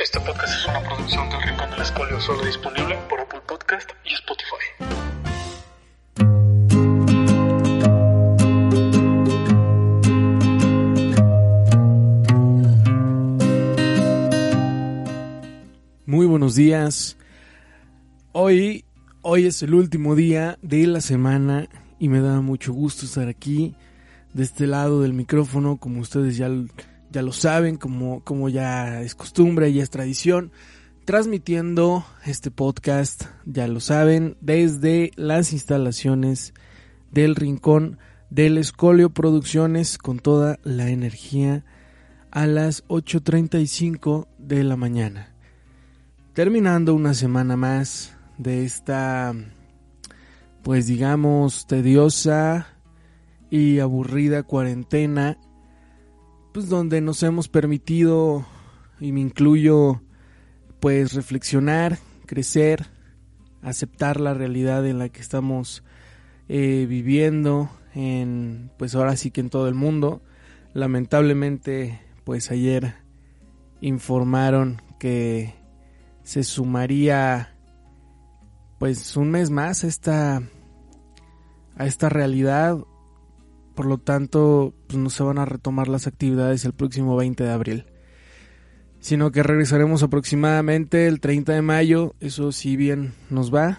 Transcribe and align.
Este 0.00 0.20
podcast 0.20 0.54
es 0.54 0.64
una 0.68 0.80
producción 0.80 1.28
del 1.28 1.42
Rincón 1.42 1.70
del 1.70 1.80
Escolio, 1.80 2.20
solo 2.20 2.44
disponible 2.46 2.96
por 3.10 3.18
Apple 3.18 3.40
Podcast 3.48 3.90
y 4.04 4.14
Spotify. 4.14 4.54
Muy 16.06 16.26
buenos 16.26 16.54
días. 16.54 17.16
Hoy, 18.30 18.84
hoy 19.22 19.46
es 19.46 19.64
el 19.64 19.74
último 19.74 20.14
día 20.14 20.60
de 20.62 20.86
la 20.86 21.00
semana 21.00 21.66
y 21.98 22.08
me 22.08 22.20
da 22.20 22.40
mucho 22.40 22.72
gusto 22.72 23.04
estar 23.04 23.26
aquí 23.26 23.74
de 24.32 24.44
este 24.44 24.68
lado 24.68 25.02
del 25.02 25.12
micrófono, 25.12 25.78
como 25.78 25.98
ustedes 25.98 26.36
ya 26.36 26.48
ya 27.10 27.22
lo 27.22 27.32
saben, 27.32 27.76
como, 27.76 28.22
como 28.24 28.48
ya 28.48 29.00
es 29.02 29.14
costumbre, 29.14 29.70
y 29.70 29.80
es 29.80 29.90
tradición, 29.90 30.52
transmitiendo 31.04 32.04
este 32.24 32.50
podcast, 32.50 33.24
ya 33.46 33.66
lo 33.66 33.80
saben, 33.80 34.36
desde 34.40 35.10
las 35.16 35.52
instalaciones 35.52 36.52
del 37.10 37.34
Rincón 37.34 37.98
del 38.30 38.58
Escolio 38.58 39.10
Producciones 39.10 39.96
con 39.96 40.18
toda 40.18 40.58
la 40.64 40.90
energía 40.90 41.64
a 42.30 42.46
las 42.46 42.86
8.35 42.88 44.26
de 44.38 44.64
la 44.64 44.76
mañana. 44.76 45.34
Terminando 46.34 46.94
una 46.94 47.14
semana 47.14 47.56
más 47.56 48.14
de 48.36 48.64
esta, 48.64 49.34
pues 50.62 50.86
digamos, 50.86 51.66
tediosa 51.66 52.66
y 53.50 53.78
aburrida 53.78 54.42
cuarentena 54.42 55.38
pues 56.52 56.68
donde 56.68 57.00
nos 57.00 57.22
hemos 57.22 57.48
permitido, 57.48 58.46
y 59.00 59.12
me 59.12 59.20
incluyo, 59.20 60.02
pues 60.80 61.12
reflexionar, 61.12 61.98
crecer, 62.26 62.86
aceptar 63.62 64.20
la 64.20 64.34
realidad 64.34 64.86
en 64.86 64.98
la 64.98 65.08
que 65.08 65.20
estamos 65.20 65.82
eh, 66.48 66.86
viviendo, 66.88 67.70
en, 67.94 68.70
pues 68.76 68.94
ahora 68.94 69.16
sí 69.16 69.30
que 69.30 69.40
en 69.40 69.50
todo 69.50 69.68
el 69.68 69.74
mundo. 69.74 70.22
Lamentablemente, 70.74 72.00
pues 72.24 72.50
ayer 72.50 72.94
informaron 73.80 74.82
que 74.98 75.54
se 76.22 76.42
sumaría 76.42 77.54
pues 78.78 79.16
un 79.16 79.30
mes 79.30 79.50
más 79.50 79.82
esta 79.82 80.42
a 81.76 81.86
esta 81.86 82.08
realidad 82.08 82.78
por 83.78 83.86
lo 83.86 83.98
tanto 83.98 84.74
pues 84.88 84.98
no 84.98 85.08
se 85.08 85.22
van 85.22 85.38
a 85.38 85.44
retomar 85.44 85.86
las 85.86 86.08
actividades 86.08 86.64
el 86.64 86.72
próximo 86.72 87.14
20 87.14 87.44
de 87.44 87.52
abril, 87.52 87.86
sino 88.98 89.30
que 89.30 89.44
regresaremos 89.44 90.02
aproximadamente 90.02 91.06
el 91.06 91.20
30 91.20 91.52
de 91.52 91.62
mayo, 91.62 92.16
eso 92.18 92.50
si 92.50 92.76
bien 92.76 93.14
nos 93.30 93.54
va, 93.54 93.78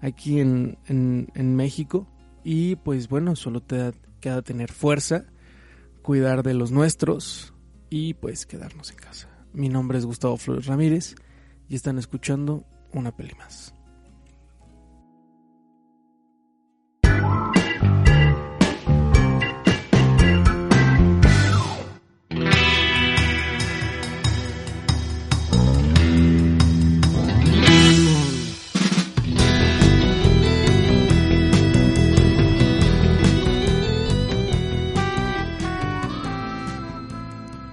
aquí 0.00 0.40
en, 0.40 0.78
en, 0.86 1.54
México, 1.54 2.06
y 2.44 2.76
pues 2.76 3.10
bueno, 3.10 3.36
solo 3.36 3.60
te 3.60 3.92
queda 4.20 4.40
tener 4.40 4.72
fuerza, 4.72 5.26
cuidar 6.00 6.42
de 6.42 6.54
los 6.54 6.72
nuestros 6.72 7.52
y 7.90 8.14
pues 8.14 8.46
quedarnos 8.46 8.90
en 8.90 8.96
casa. 8.96 9.28
Mi 9.52 9.68
nombre 9.68 9.98
es 9.98 10.06
Gustavo 10.06 10.38
Flores 10.38 10.64
Ramírez 10.64 11.14
y 11.68 11.74
están 11.74 11.98
escuchando 11.98 12.64
una 12.94 13.14
peli 13.14 13.34
más. 13.34 13.74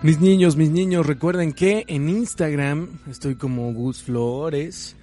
Mis 0.05 0.19
niños, 0.19 0.55
mis 0.55 0.69
niños, 0.69 1.07
recuerden 1.07 1.51
que 1.51 1.83
en 1.87 2.09
Instagram 2.09 2.99
estoy 3.09 3.33
como 3.33 3.73
Gus 3.73 4.03
Flores, 4.03 4.95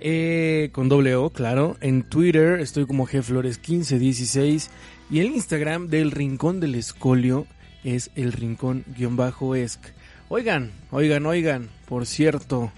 eh, 0.00 0.68
con 0.72 0.90
doble 0.90 1.14
O, 1.14 1.30
claro. 1.30 1.78
En 1.80 2.02
Twitter 2.02 2.60
estoy 2.60 2.84
como 2.84 3.06
gflores1516 3.06 4.68
y 5.08 5.20
el 5.20 5.28
Instagram 5.28 5.88
del 5.88 6.10
Rincón 6.10 6.60
del 6.60 6.74
Escolio 6.74 7.46
es 7.82 8.10
el 8.14 8.34
rincón-esc. 8.34 9.80
Oigan, 10.28 10.70
oigan, 10.90 11.24
oigan, 11.24 11.70
por 11.88 12.04
cierto, 12.04 12.70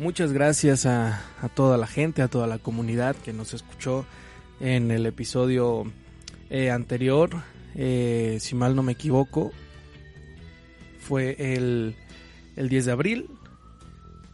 muchas 0.00 0.32
gracias 0.32 0.86
a, 0.86 1.22
toda 1.54 1.78
la 1.78 1.86
gente, 1.86 2.20
a 2.20 2.26
toda 2.26 2.48
la 2.48 2.58
comunidad 2.58 3.14
que 3.14 3.32
nos 3.32 3.54
escuchó 3.54 4.04
en 4.58 4.90
el 4.90 5.06
episodio 5.06 5.84
eh, 6.50 6.72
anterior, 6.72 7.30
eh, 7.76 8.38
si 8.40 8.56
mal 8.56 8.74
no 8.74 8.82
me 8.82 8.90
equivoco, 8.90 9.52
fue 11.06 11.36
el, 11.38 11.94
el 12.56 12.68
10 12.68 12.86
de 12.86 12.92
abril. 12.92 13.30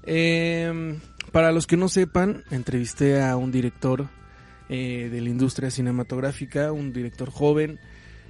Em, 0.04 1.00
para 1.30 1.52
los 1.52 1.66
que 1.66 1.76
no 1.76 1.88
sepan, 1.88 2.44
entrevisté 2.50 3.22
a 3.22 3.36
un 3.36 3.52
director 3.52 4.08
eh, 4.68 5.08
de 5.12 5.20
la 5.20 5.28
industria 5.28 5.70
cinematográfica, 5.70 6.72
un 6.72 6.92
director 6.92 7.30
joven 7.30 7.78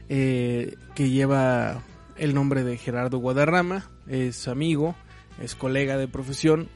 eh, 0.08 0.75
que 0.94 1.08
lleva 1.08 1.82
el 2.16 2.34
nombre 2.34 2.64
de 2.64 2.76
Gerardo 2.76 3.19
Guadarrama, 3.19 3.88
es 4.08 4.48
amigo, 4.48 4.97
es 5.41 5.54
colega 5.54 5.97
de 5.97 6.09
profesión, 6.09 6.69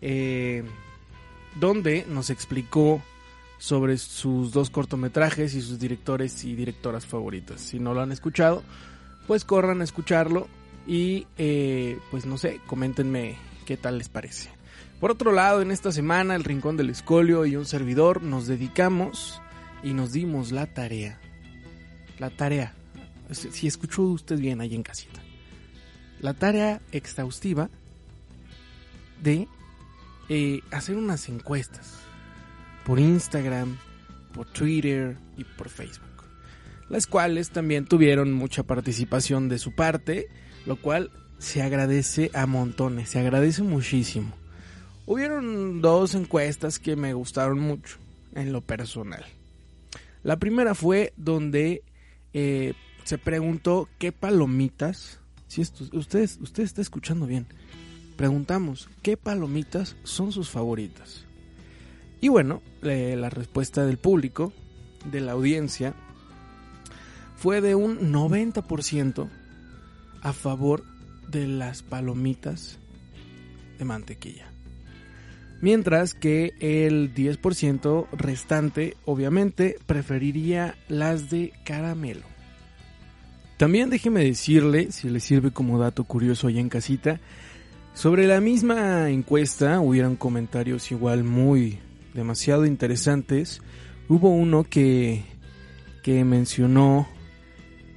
eh, 0.00 0.64
donde 1.60 2.06
nos 2.08 2.30
explicó 2.30 3.02
sobre 3.58 3.98
sus 3.98 4.52
dos 4.52 4.70
cortometrajes 4.70 5.54
y 5.54 5.60
sus 5.60 5.78
directores 5.78 6.44
y 6.44 6.54
directoras 6.54 7.04
favoritas. 7.04 7.60
Si 7.60 7.78
no 7.78 7.92
lo 7.92 8.00
han 8.00 8.10
escuchado, 8.10 8.62
pues 9.26 9.44
corran 9.44 9.82
a 9.82 9.84
escucharlo 9.84 10.48
y 10.90 11.28
eh, 11.38 12.00
pues 12.10 12.26
no 12.26 12.36
sé, 12.36 12.60
coméntenme 12.66 13.36
qué 13.64 13.76
tal 13.76 13.98
les 13.98 14.08
parece. 14.08 14.50
Por 14.98 15.12
otro 15.12 15.30
lado, 15.30 15.62
en 15.62 15.70
esta 15.70 15.92
semana 15.92 16.34
el 16.34 16.42
Rincón 16.42 16.76
del 16.76 16.90
Escolio 16.90 17.46
y 17.46 17.54
un 17.54 17.64
servidor 17.64 18.24
nos 18.24 18.48
dedicamos 18.48 19.40
y 19.84 19.92
nos 19.92 20.10
dimos 20.10 20.50
la 20.50 20.66
tarea. 20.66 21.20
La 22.18 22.30
tarea. 22.30 22.74
Si 23.30 23.68
escuchó 23.68 24.02
usted 24.02 24.36
bien 24.40 24.60
ahí 24.60 24.74
en 24.74 24.82
casita. 24.82 25.20
La 26.18 26.34
tarea 26.34 26.80
exhaustiva 26.90 27.70
de 29.22 29.46
eh, 30.28 30.60
hacer 30.72 30.96
unas 30.96 31.28
encuestas 31.28 32.00
por 32.84 32.98
Instagram, 32.98 33.78
por 34.34 34.46
Twitter 34.46 35.16
y 35.36 35.44
por 35.44 35.68
Facebook. 35.68 36.24
Las 36.88 37.06
cuales 37.06 37.50
también 37.50 37.84
tuvieron 37.84 38.32
mucha 38.32 38.64
participación 38.64 39.48
de 39.48 39.60
su 39.60 39.72
parte 39.72 40.26
lo 40.66 40.76
cual 40.76 41.10
se 41.38 41.62
agradece 41.62 42.30
a 42.34 42.46
montones, 42.46 43.10
se 43.10 43.18
agradece 43.18 43.62
muchísimo. 43.62 44.32
Hubieron 45.06 45.80
dos 45.80 46.14
encuestas 46.14 46.78
que 46.78 46.96
me 46.96 47.14
gustaron 47.14 47.58
mucho 47.58 47.96
en 48.34 48.52
lo 48.52 48.60
personal. 48.60 49.24
La 50.22 50.36
primera 50.36 50.74
fue 50.74 51.12
donde 51.16 51.82
eh, 52.34 52.74
se 53.04 53.18
preguntó 53.18 53.88
qué 53.98 54.12
palomitas, 54.12 55.18
si 55.48 55.62
ustedes, 55.62 56.38
usted 56.40 56.62
está 56.62 56.82
escuchando 56.82 57.26
bien, 57.26 57.46
preguntamos 58.16 58.88
qué 59.02 59.16
palomitas 59.16 59.96
son 60.04 60.30
sus 60.30 60.50
favoritas. 60.50 61.24
Y 62.20 62.28
bueno, 62.28 62.60
la 62.82 63.30
respuesta 63.30 63.86
del 63.86 63.96
público, 63.96 64.52
de 65.10 65.22
la 65.22 65.32
audiencia, 65.32 65.94
fue 67.36 67.62
de 67.62 67.74
un 67.74 68.12
90% 68.12 69.30
a 70.22 70.32
favor 70.32 70.84
de 71.28 71.46
las 71.46 71.82
palomitas 71.82 72.78
de 73.78 73.84
mantequilla. 73.84 74.50
Mientras 75.60 76.14
que 76.14 76.54
el 76.60 77.14
10% 77.14 78.08
restante 78.12 78.96
obviamente 79.04 79.76
preferiría 79.86 80.74
las 80.88 81.30
de 81.30 81.52
caramelo. 81.64 82.26
También 83.58 83.90
déjeme 83.90 84.24
decirle, 84.24 84.90
si 84.90 85.10
le 85.10 85.20
sirve 85.20 85.50
como 85.50 85.78
dato 85.78 86.04
curioso 86.04 86.46
allá 86.46 86.60
en 86.60 86.70
casita, 86.70 87.20
sobre 87.92 88.26
la 88.26 88.40
misma 88.40 89.10
encuesta 89.10 89.80
hubieron 89.80 90.16
comentarios 90.16 90.90
igual 90.92 91.24
muy 91.24 91.78
demasiado 92.14 92.64
interesantes. 92.64 93.60
Hubo 94.08 94.30
uno 94.30 94.64
que, 94.64 95.24
que 96.02 96.24
mencionó 96.24 97.06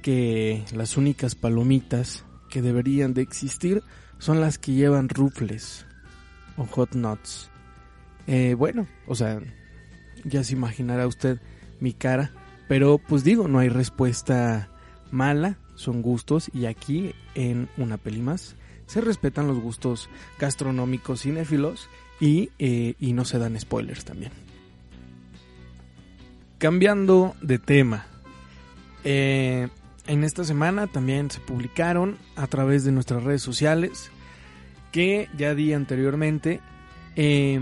que 0.04 0.62
las 0.74 0.98
únicas 0.98 1.34
palomitas 1.34 2.26
que 2.50 2.60
deberían 2.60 3.14
de 3.14 3.22
existir 3.22 3.82
son 4.18 4.38
las 4.38 4.58
que 4.58 4.72
llevan 4.72 5.08
rufles 5.08 5.86
o 6.58 6.66
hot 6.66 6.94
nuts. 6.94 7.48
Eh, 8.26 8.52
bueno, 8.52 8.86
o 9.06 9.14
sea, 9.14 9.40
ya 10.24 10.44
se 10.44 10.52
imaginará 10.52 11.06
usted 11.06 11.40
mi 11.80 11.94
cara, 11.94 12.32
pero 12.68 12.98
pues 12.98 13.24
digo, 13.24 13.48
no 13.48 13.60
hay 13.60 13.70
respuesta 13.70 14.68
mala, 15.10 15.56
son 15.74 16.02
gustos 16.02 16.50
y 16.52 16.66
aquí 16.66 17.14
en 17.34 17.70
una 17.78 17.96
peli 17.96 18.20
más 18.20 18.56
se 18.84 19.00
respetan 19.00 19.46
los 19.46 19.58
gustos 19.58 20.10
gastronómicos 20.38 21.22
cinéfilos 21.22 21.88
y, 22.20 22.50
eh, 22.58 22.94
y 23.00 23.14
no 23.14 23.24
se 23.24 23.38
dan 23.38 23.58
spoilers 23.58 24.04
también. 24.04 24.32
Cambiando 26.58 27.34
de 27.40 27.58
tema, 27.58 28.06
eh, 29.02 29.68
en 30.06 30.24
esta 30.24 30.44
semana 30.44 30.86
también 30.86 31.30
se 31.30 31.40
publicaron 31.40 32.18
a 32.36 32.46
través 32.46 32.84
de 32.84 32.92
nuestras 32.92 33.22
redes 33.22 33.42
sociales 33.42 34.10
que 34.92 35.28
ya 35.36 35.54
di 35.54 35.72
anteriormente 35.72 36.60
eh, 37.16 37.60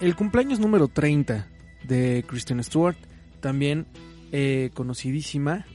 el 0.00 0.16
cumpleaños 0.16 0.58
número 0.58 0.88
30 0.88 1.46
de 1.84 2.24
Kristen 2.26 2.62
Stewart, 2.62 2.96
también 3.40 3.86
eh, 4.32 4.70
conocidísima 4.74 5.66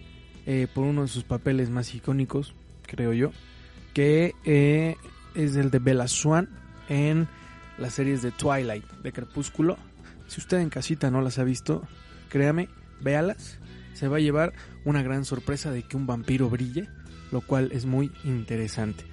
eh, 0.46 0.68
por 0.74 0.86
uno 0.86 1.04
de 1.04 1.08
sus 1.08 1.24
papeles 1.24 1.70
más 1.70 1.94
icónicos, 1.96 2.54
creo 2.84 3.14
yo, 3.14 3.32
que 3.94 4.34
es 5.36 5.56
el 5.56 5.72
de 5.72 5.80
Bella 5.80 6.08
Swan 6.08 6.50
en 6.90 7.28
las 7.78 7.94
series 7.94 8.22
de 8.22 8.32
Twilight, 8.32 8.86
de 8.86 9.12
Crepúsculo. 9.12 9.78
Si 10.28 10.40
usted 10.40 10.60
en 10.60 10.70
casita 10.70 11.10
no 11.10 11.22
las 11.22 11.40
ha 11.40 11.44
visto, 11.44 11.88
créame, 12.30 12.70
véalas. 13.02 13.60
Se 13.94 14.08
va 14.08 14.18
a 14.18 14.22
llevar 14.22 14.54
una 14.86 15.04
gran 15.04 15.26
sorpresa 15.26 15.72
de 15.72 15.84
que 15.84 15.98
un 15.98 16.08
vampiro 16.08 16.50
brille, 16.50 16.88
lo 17.32 17.42
cual 17.42 17.72
es 17.72 17.86
muy 17.86 18.12
interesante. 18.24 19.04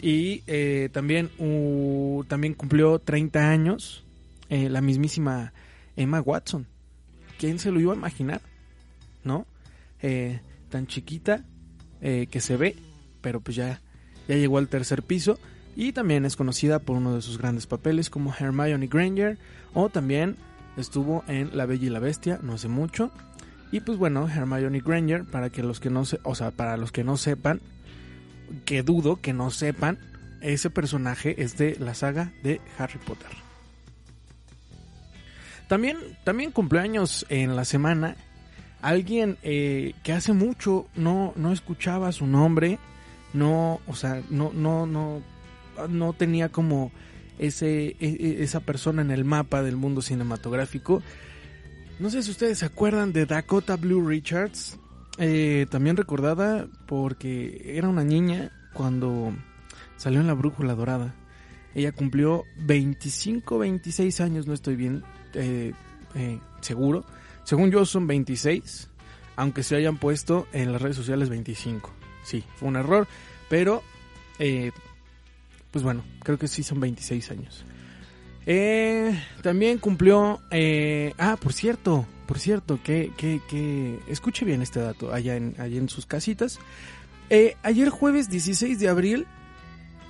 Y 0.00 0.42
eh, 0.46 0.88
también, 0.92 1.30
uh, 1.38 2.24
también 2.28 2.54
cumplió 2.54 2.98
30 2.98 3.50
años 3.50 4.04
eh, 4.48 4.68
la 4.68 4.82
mismísima 4.82 5.52
Emma 5.96 6.20
Watson. 6.20 6.66
¿Quién 7.38 7.58
se 7.58 7.70
lo 7.70 7.80
iba 7.80 7.94
a 7.94 7.96
imaginar? 7.96 8.42
¿No? 9.24 9.46
Eh, 10.02 10.40
tan 10.68 10.86
chiquita 10.86 11.44
eh, 12.00 12.26
que 12.30 12.40
se 12.40 12.56
ve, 12.56 12.76
pero 13.20 13.40
pues 13.40 13.56
ya, 13.56 13.80
ya 14.28 14.36
llegó 14.36 14.58
al 14.58 14.68
tercer 14.68 15.02
piso. 15.02 15.38
Y 15.74 15.92
también 15.92 16.26
es 16.26 16.36
conocida 16.36 16.80
por 16.80 16.98
uno 16.98 17.14
de 17.14 17.22
sus 17.22 17.38
grandes 17.38 17.66
papeles 17.66 18.10
como 18.10 18.34
Hermione 18.34 18.88
Granger. 18.88 19.38
O 19.72 19.88
también 19.88 20.36
estuvo 20.76 21.24
en 21.28 21.56
La 21.56 21.64
Bella 21.64 21.86
y 21.86 21.90
la 21.90 21.98
Bestia, 21.98 22.38
no 22.42 22.52
hace 22.52 22.68
mucho. 22.68 23.10
Y 23.72 23.80
pues 23.80 23.98
bueno, 23.98 24.28
Hermione 24.28 24.80
Granger, 24.80 25.24
para 25.24 25.50
que 25.50 25.62
los 25.62 25.80
que 25.80 25.90
no 25.90 26.04
se, 26.04 26.20
o 26.22 26.34
sea, 26.34 26.50
para 26.50 26.76
los 26.76 26.92
que 26.92 27.04
no 27.04 27.16
sepan, 27.16 27.60
que 28.66 28.82
dudo 28.82 29.16
que 29.16 29.32
no 29.32 29.50
sepan, 29.50 29.98
ese 30.42 30.68
personaje 30.70 31.42
es 31.42 31.56
de 31.56 31.76
la 31.80 31.94
saga 31.94 32.32
de 32.42 32.60
Harry 32.78 32.98
Potter. 32.98 33.30
También, 35.68 35.96
también 36.22 36.50
cumpleaños 36.50 37.24
en 37.30 37.56
la 37.56 37.64
semana. 37.64 38.16
Alguien 38.82 39.38
eh, 39.42 39.94
que 40.02 40.12
hace 40.12 40.34
mucho 40.34 40.86
no, 40.94 41.32
no 41.36 41.50
escuchaba 41.50 42.12
su 42.12 42.26
nombre. 42.26 42.78
No, 43.32 43.80
o 43.86 43.94
sea, 43.94 44.20
no, 44.28 44.52
no, 44.52 44.84
no, 44.84 45.22
no 45.88 46.12
tenía 46.12 46.50
como 46.50 46.92
ese, 47.38 47.96
e, 48.00 48.36
esa 48.40 48.60
persona 48.60 49.00
en 49.00 49.10
el 49.10 49.24
mapa 49.24 49.62
del 49.62 49.76
mundo 49.76 50.02
cinematográfico. 50.02 51.02
No 52.02 52.10
sé 52.10 52.20
si 52.24 52.32
ustedes 52.32 52.58
se 52.58 52.66
acuerdan 52.66 53.12
de 53.12 53.26
Dakota 53.26 53.76
Blue 53.76 54.04
Richards. 54.04 54.76
Eh, 55.18 55.66
también 55.70 55.96
recordada 55.96 56.66
porque 56.88 57.62
era 57.76 57.88
una 57.88 58.02
niña 58.02 58.50
cuando 58.72 59.32
salió 59.98 60.18
en 60.18 60.26
la 60.26 60.34
Brújula 60.34 60.74
Dorada. 60.74 61.14
Ella 61.76 61.92
cumplió 61.92 62.42
25, 62.56 63.56
26 63.56 64.20
años, 64.20 64.48
no 64.48 64.52
estoy 64.52 64.74
bien 64.74 65.04
eh, 65.34 65.74
eh, 66.16 66.40
seguro. 66.60 67.04
Según 67.44 67.70
yo 67.70 67.86
son 67.86 68.08
26, 68.08 68.88
aunque 69.36 69.62
se 69.62 69.76
hayan 69.76 69.96
puesto 69.96 70.48
en 70.52 70.72
las 70.72 70.82
redes 70.82 70.96
sociales 70.96 71.28
25. 71.28 71.88
Sí, 72.24 72.42
fue 72.56 72.66
un 72.66 72.74
error, 72.74 73.06
pero 73.48 73.80
eh, 74.40 74.72
pues 75.70 75.84
bueno, 75.84 76.02
creo 76.24 76.36
que 76.36 76.48
sí 76.48 76.64
son 76.64 76.80
26 76.80 77.30
años. 77.30 77.64
Eh, 78.46 79.18
también 79.42 79.78
cumplió... 79.78 80.40
eh, 80.50 81.14
ah, 81.18 81.36
por 81.40 81.52
cierto, 81.52 82.06
por 82.26 82.38
cierto, 82.38 82.80
que, 82.82 83.12
que, 83.16 83.40
que 83.48 83.98
escuche 84.08 84.44
bien 84.44 84.62
este 84.62 84.80
dato 84.80 85.12
allá 85.12 85.36
en, 85.36 85.54
allá 85.58 85.78
en 85.78 85.88
sus 85.88 86.06
casitas. 86.06 86.58
Eh, 87.30 87.56
ayer 87.62 87.88
jueves 87.88 88.28
16 88.28 88.78
de 88.78 88.88
abril, 88.88 89.26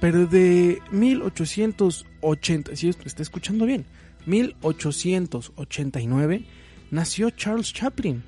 pero 0.01 0.27
de 0.27 0.83
1880, 0.91 2.77
si 2.77 2.89
está 2.89 3.23
escuchando 3.23 3.67
bien, 3.67 3.85
1889, 4.27 6.45
nació 6.91 7.31
Charles 7.31 7.73
Chaplin. 7.73 8.23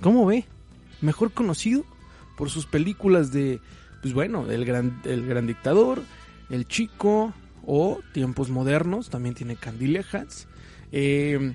¿Cómo 0.00 0.26
ve? 0.26 0.44
Mejor 1.00 1.32
conocido 1.32 1.84
por 2.36 2.50
sus 2.50 2.66
películas 2.66 3.32
de, 3.32 3.60
pues 4.02 4.14
bueno, 4.14 4.48
El 4.50 4.64
Gran, 4.64 5.00
el 5.04 5.26
gran 5.26 5.46
Dictador, 5.46 6.02
El 6.50 6.66
Chico 6.68 7.32
o 7.70 8.00
Tiempos 8.12 8.48
Modernos, 8.48 9.10
también 9.10 9.34
tiene 9.34 9.56
Candilejas. 9.56 10.48
Eh, 10.90 11.52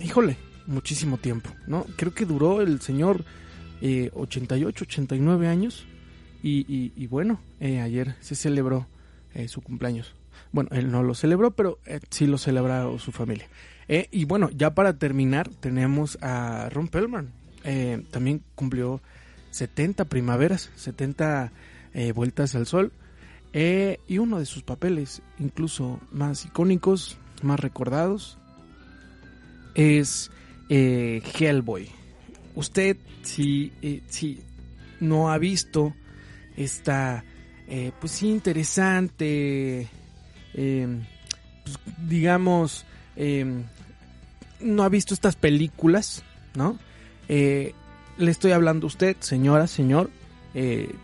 híjole, 0.00 0.36
muchísimo 0.66 1.18
tiempo, 1.18 1.50
¿no? 1.66 1.84
Creo 1.96 2.14
que 2.14 2.24
duró 2.24 2.60
el 2.60 2.80
señor 2.80 3.24
eh, 3.80 4.10
88, 4.14 4.84
89 4.84 5.48
años. 5.48 5.86
Y, 6.42 6.60
y, 6.72 6.92
y 6.94 7.08
bueno, 7.08 7.40
eh, 7.58 7.80
ayer 7.80 8.14
se 8.20 8.36
celebró 8.36 8.86
eh, 9.34 9.48
su 9.48 9.60
cumpleaños. 9.60 10.14
Bueno, 10.52 10.70
él 10.72 10.92
no 10.92 11.02
lo 11.02 11.14
celebró, 11.14 11.50
pero 11.50 11.80
eh, 11.86 11.98
sí 12.10 12.28
lo 12.28 12.38
celebró 12.38 12.98
su 13.00 13.10
familia. 13.10 13.48
Eh, 13.88 14.06
y 14.12 14.24
bueno, 14.24 14.50
ya 14.50 14.74
para 14.74 14.96
terminar, 14.96 15.48
tenemos 15.48 16.16
a 16.22 16.68
Ron 16.70 16.88
Pellman. 16.88 17.32
También 18.12 18.44
cumplió 18.54 19.00
70 19.50 20.04
primaveras, 20.04 20.70
70 20.76 21.50
eh, 21.94 22.12
vueltas 22.12 22.54
al 22.54 22.66
sol. 22.66 22.92
Eh, 23.52 24.00
y 24.06 24.18
uno 24.18 24.38
de 24.38 24.46
sus 24.46 24.62
papeles, 24.62 25.22
incluso 25.38 26.00
más 26.12 26.44
icónicos, 26.44 27.16
más 27.42 27.58
recordados, 27.60 28.38
es 29.74 30.30
eh, 30.68 31.22
Hellboy. 31.38 31.88
Usted, 32.54 32.96
si, 33.22 33.72
eh, 33.82 34.02
si 34.08 34.40
no 35.00 35.30
ha 35.30 35.38
visto 35.38 35.94
esta, 36.56 37.24
pues 38.00 38.22
interesante, 38.22 39.88
eh, 40.54 41.00
pues, 41.64 41.78
digamos, 42.08 42.86
eh, 43.16 43.44
no 44.60 44.82
ha 44.84 44.88
visto 44.88 45.12
estas 45.12 45.36
películas, 45.36 46.22
¿no? 46.54 46.78
Le 47.28 47.74
estoy 48.18 48.52
hablando 48.52 48.86
a 48.86 48.88
usted, 48.88 49.16
señora, 49.20 49.66
señor, 49.66 50.10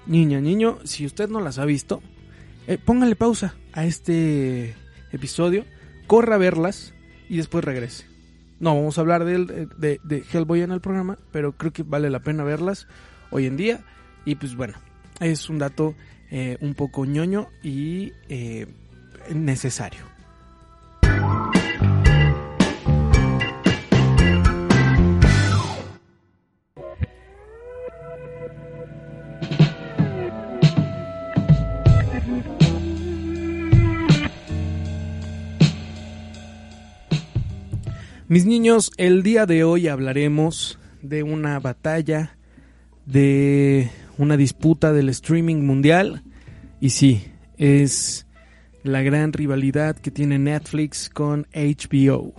niña, 0.06 0.41
niño, 0.41 0.79
si 0.85 1.05
usted 1.05 1.29
no 1.29 1.41
las 1.41 1.59
ha 1.59 1.67
visto, 1.67 2.03
eh, 2.67 2.79
póngale 2.79 3.17
pausa 3.17 3.55
a 3.73 3.85
este 3.85 4.75
episodio, 5.12 5.64
corra 6.06 6.36
a 6.36 6.39
verlas 6.39 6.94
y 7.29 7.36
después 7.36 7.65
regrese. 7.65 8.06
No 8.60 8.75
vamos 8.77 8.96
a 8.96 9.01
hablar 9.01 9.25
de, 9.25 9.34
él, 9.34 9.69
de, 9.77 10.01
de 10.05 10.25
Hellboy 10.32 10.63
en 10.63 10.70
el 10.70 10.81
programa, 10.81 11.19
pero 11.32 11.53
creo 11.53 11.72
que 11.72 11.82
vale 11.82 12.10
la 12.10 12.20
pena 12.20 12.44
verlas 12.44 12.86
hoy 13.31 13.46
en 13.46 13.56
día. 13.56 13.81
Y 14.25 14.36
pues 14.36 14.55
bueno, 14.55 14.75
es 15.20 15.48
un 15.48 15.58
dato 15.58 15.96
eh, 16.31 16.56
un 16.60 16.75
poco 16.75 17.05
ñoño 17.05 17.48
y 17.63 18.13
eh, 18.29 18.67
necesario. 19.34 20.11
Mis 38.32 38.46
niños, 38.46 38.93
el 38.96 39.22
día 39.22 39.44
de 39.44 39.62
hoy 39.62 39.89
hablaremos 39.89 40.79
de 41.03 41.22
una 41.22 41.60
batalla, 41.60 42.39
de 43.05 43.91
una 44.17 44.39
disputa 44.39 44.94
del 44.94 45.10
streaming 45.10 45.67
mundial. 45.67 46.22
Y 46.81 46.89
sí, 46.89 47.27
es 47.58 48.27
la 48.84 49.03
gran 49.03 49.34
rivalidad 49.34 49.96
que 49.96 50.10
tiene 50.10 50.39
Netflix 50.39 51.10
con 51.10 51.46
HBO. 51.53 52.32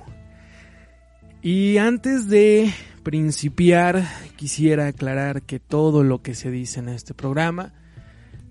Y 1.43 1.77
antes 1.77 2.27
de 2.27 2.73
principiar, 3.03 4.03
quisiera 4.35 4.87
aclarar 4.87 5.43
que 5.43 5.59
todo 5.59 6.03
lo 6.03 6.23
que 6.23 6.33
se 6.33 6.49
dice 6.49 6.79
en 6.79 6.89
este 6.89 7.13
programa 7.13 7.71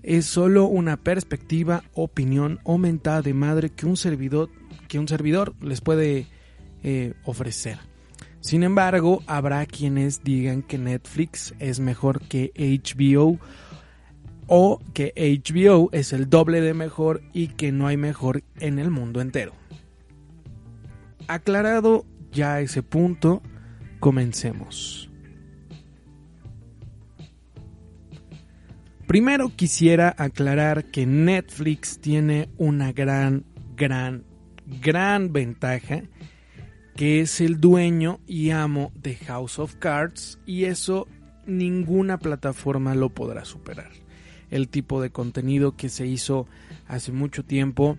es 0.04 0.26
solo 0.26 0.66
una 0.66 0.96
perspectiva, 0.96 1.82
opinión 1.92 2.60
o 2.62 2.78
mentada 2.78 3.20
de 3.20 3.34
madre 3.34 3.70
que 3.70 3.86
un 3.86 3.96
servidor, 3.96 4.48
que 4.86 5.00
un 5.00 5.08
servidor 5.08 5.56
les 5.60 5.80
puede 5.80 6.28
eh, 6.82 7.14
ofrecer. 7.24 7.78
Sin 8.40 8.62
embargo, 8.64 9.22
habrá 9.26 9.64
quienes 9.66 10.24
digan 10.24 10.62
que 10.62 10.78
Netflix 10.78 11.54
es 11.58 11.78
mejor 11.78 12.20
que 12.22 12.52
HBO 12.56 13.38
o 14.46 14.80
que 14.92 15.12
HBO 15.16 15.88
es 15.92 16.12
el 16.12 16.28
doble 16.28 16.60
de 16.60 16.74
mejor 16.74 17.22
y 17.32 17.48
que 17.48 17.72
no 17.72 17.86
hay 17.86 17.96
mejor 17.96 18.42
en 18.58 18.78
el 18.78 18.90
mundo 18.90 19.20
entero. 19.20 19.52
Aclarado 21.28 22.04
ya 22.32 22.60
ese 22.60 22.82
punto, 22.82 23.42
comencemos. 24.00 25.08
Primero 29.06 29.54
quisiera 29.54 30.14
aclarar 30.16 30.86
que 30.86 31.06
Netflix 31.06 32.00
tiene 32.00 32.48
una 32.56 32.92
gran, 32.92 33.44
gran, 33.76 34.24
gran 34.80 35.32
ventaja, 35.32 36.02
que 36.96 37.20
es 37.20 37.40
el 37.40 37.60
dueño 37.60 38.20
y 38.26 38.50
amo 38.50 38.92
de 38.94 39.16
House 39.16 39.58
of 39.58 39.76
Cards 39.76 40.38
y 40.46 40.64
eso 40.64 41.08
ninguna 41.46 42.18
plataforma 42.18 42.94
lo 42.94 43.10
podrá 43.10 43.44
superar. 43.44 43.90
El 44.50 44.68
tipo 44.68 45.00
de 45.00 45.10
contenido 45.10 45.76
que 45.76 45.88
se 45.88 46.06
hizo 46.06 46.46
hace 46.86 47.12
mucho 47.12 47.44
tiempo 47.44 47.98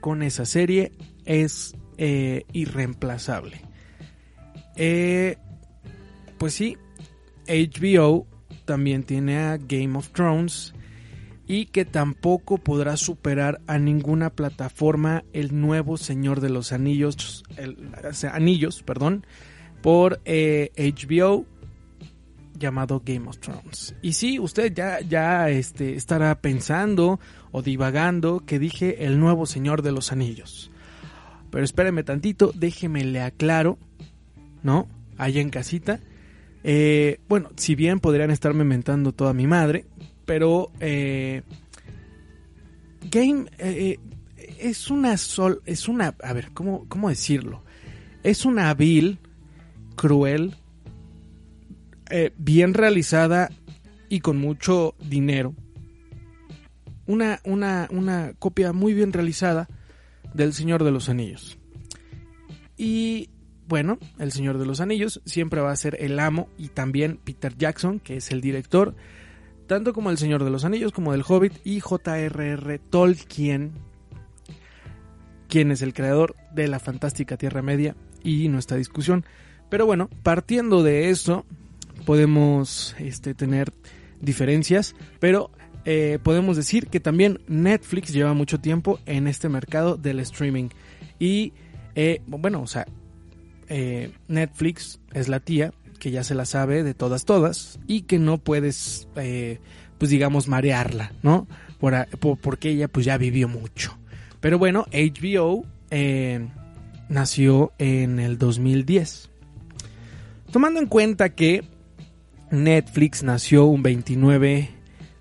con 0.00 0.22
esa 0.22 0.44
serie 0.44 0.92
es 1.24 1.74
eh, 1.98 2.44
irreemplazable. 2.52 3.62
Eh, 4.76 5.36
pues 6.38 6.54
sí, 6.54 6.78
HBO 7.48 8.26
también 8.64 9.02
tiene 9.02 9.38
a 9.38 9.56
Game 9.56 9.98
of 9.98 10.10
Thrones 10.10 10.74
y 11.52 11.66
que 11.66 11.84
tampoco 11.84 12.56
podrá 12.56 12.96
superar 12.96 13.60
a 13.66 13.76
ninguna 13.76 14.30
plataforma 14.30 15.22
el 15.34 15.60
nuevo 15.60 15.98
Señor 15.98 16.40
de 16.40 16.48
los 16.48 16.72
Anillos, 16.72 17.44
Anillos, 18.32 18.82
perdón, 18.82 19.26
por 19.82 20.22
HBO 20.24 20.24
eh, 20.24 21.44
llamado 22.58 23.02
Game 23.04 23.28
of 23.28 23.36
Thrones. 23.36 23.94
Y 24.00 24.14
sí, 24.14 24.38
usted 24.38 24.72
ya, 24.72 25.00
ya 25.00 25.50
este, 25.50 25.94
estará 25.94 26.40
pensando 26.40 27.20
o 27.50 27.60
divagando 27.60 28.40
que 28.46 28.58
dije 28.58 29.04
el 29.04 29.20
nuevo 29.20 29.44
Señor 29.44 29.82
de 29.82 29.92
los 29.92 30.10
Anillos. 30.10 30.70
Pero 31.50 31.66
espéreme 31.66 32.02
tantito, 32.02 32.52
déjeme 32.54 33.04
le 33.04 33.20
aclaro, 33.20 33.76
¿no? 34.62 34.88
Allá 35.18 35.42
en 35.42 35.50
casita. 35.50 36.00
Eh, 36.64 37.20
bueno, 37.28 37.50
si 37.56 37.74
bien 37.74 38.00
podrían 38.00 38.30
estarme 38.30 38.64
mentando 38.64 39.12
toda 39.12 39.34
mi 39.34 39.46
madre, 39.46 39.84
pero 40.32 40.72
eh, 40.80 41.42
Game 43.10 43.50
eh, 43.58 43.98
es 44.58 44.88
una 44.88 45.18
sol, 45.18 45.60
es 45.66 45.88
una, 45.88 46.16
a 46.22 46.32
ver, 46.32 46.52
¿cómo, 46.54 46.88
cómo 46.88 47.10
decirlo? 47.10 47.62
Es 48.22 48.46
una 48.46 48.72
vil, 48.72 49.18
cruel, 49.94 50.56
bien 52.38 52.72
realizada 52.72 53.50
y 54.08 54.20
con 54.20 54.38
mucho 54.38 54.94
dinero. 55.06 55.54
Una, 57.06 57.40
una, 57.44 57.88
una 57.90 58.32
copia 58.38 58.72
muy 58.72 58.94
bien 58.94 59.12
realizada 59.12 59.68
del 60.32 60.54
Señor 60.54 60.82
de 60.82 60.92
los 60.92 61.10
Anillos. 61.10 61.58
Y 62.78 63.28
bueno, 63.68 63.98
El 64.18 64.32
Señor 64.32 64.56
de 64.56 64.64
los 64.64 64.80
Anillos 64.80 65.20
siempre 65.26 65.60
va 65.60 65.72
a 65.72 65.76
ser 65.76 65.98
el 66.00 66.18
amo 66.18 66.48
y 66.56 66.68
también 66.68 67.18
Peter 67.22 67.54
Jackson, 67.54 68.00
que 68.00 68.16
es 68.16 68.30
el 68.30 68.40
director, 68.40 68.94
tanto 69.72 69.94
como 69.94 70.10
El 70.10 70.18
Señor 70.18 70.44
de 70.44 70.50
los 70.50 70.66
Anillos 70.66 70.92
como 70.92 71.12
del 71.12 71.24
Hobbit 71.26 71.54
y 71.64 71.80
J.R.R. 71.80 72.78
Tolkien, 72.78 73.72
quien 75.48 75.70
es 75.70 75.80
el 75.80 75.94
creador 75.94 76.36
de 76.54 76.68
la 76.68 76.78
fantástica 76.78 77.38
Tierra 77.38 77.62
Media 77.62 77.96
y 78.22 78.48
nuestra 78.48 78.76
discusión. 78.76 79.24
Pero 79.70 79.86
bueno, 79.86 80.10
partiendo 80.22 80.82
de 80.82 81.08
eso, 81.08 81.46
podemos 82.04 82.94
este, 82.98 83.32
tener 83.32 83.72
diferencias, 84.20 84.94
pero 85.20 85.50
eh, 85.86 86.18
podemos 86.22 86.58
decir 86.58 86.88
que 86.88 87.00
también 87.00 87.40
Netflix 87.48 88.12
lleva 88.12 88.34
mucho 88.34 88.60
tiempo 88.60 89.00
en 89.06 89.26
este 89.26 89.48
mercado 89.48 89.96
del 89.96 90.20
streaming. 90.20 90.68
Y 91.18 91.54
eh, 91.94 92.20
bueno, 92.26 92.60
o 92.60 92.66
sea, 92.66 92.86
eh, 93.70 94.12
Netflix 94.28 95.00
es 95.14 95.28
la 95.28 95.40
tía 95.40 95.72
que 96.02 96.10
ya 96.10 96.24
se 96.24 96.34
la 96.34 96.46
sabe 96.46 96.82
de 96.82 96.94
todas, 96.94 97.24
todas, 97.24 97.78
y 97.86 98.02
que 98.02 98.18
no 98.18 98.38
puedes, 98.38 99.06
eh, 99.14 99.60
pues 99.98 100.10
digamos, 100.10 100.48
marearla, 100.48 101.12
¿no? 101.22 101.46
Por, 101.78 101.94
porque 102.40 102.70
ella 102.70 102.88
pues 102.88 103.06
ya 103.06 103.16
vivió 103.18 103.46
mucho. 103.46 103.96
Pero 104.40 104.58
bueno, 104.58 104.84
HBO 104.92 105.64
eh, 105.92 106.48
nació 107.08 107.70
en 107.78 108.18
el 108.18 108.36
2010. 108.36 109.30
Tomando 110.50 110.80
en 110.80 110.88
cuenta 110.88 111.36
que 111.36 111.62
Netflix 112.50 113.22
nació 113.22 113.66
un 113.66 113.84
29 113.84 114.70